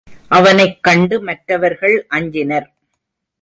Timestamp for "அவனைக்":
0.27-0.83